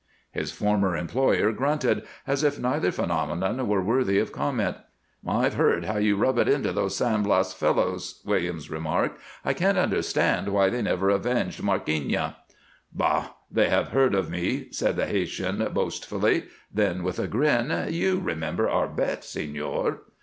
[0.31, 4.77] His former employer grunted, as if neither phenomenon were worthy of comment.
[5.27, 9.21] "I've heard how you rub it into those San Blas fellows," Williams remarked.
[9.45, 12.35] "I can't understand why they never avenged Markeeña."
[12.91, 13.27] "Bah!
[13.51, 18.67] They have heard of me," said the Haytian, boastfully; then, with a grin, "You remember
[18.67, 19.99] our bet, señor?"